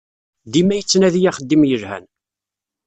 [0.53, 2.05] Dima yettnadi axeddim yelhan.